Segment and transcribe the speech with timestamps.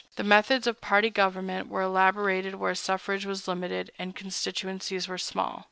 [0.15, 5.59] The methods of party government were elaborated where suffrage was limited and constituencies were small.